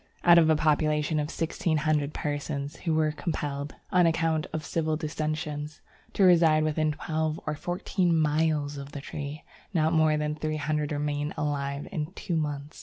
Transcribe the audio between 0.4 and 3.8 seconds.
a population of sixteen hundred persons who were compelled,